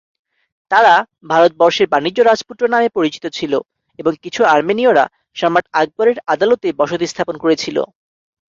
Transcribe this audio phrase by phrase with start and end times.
[0.71, 0.93] তারা
[1.31, 3.53] "ভারতবর্ষের বাণিজ্য রাজপুত্র" নামে পরিচিত ছিল,
[3.99, 5.05] এবং কিছু আর্মেনীয়রা
[5.37, 7.77] সম্রাট আকবরের আদালতে বসতি স্থাপন করেছিল।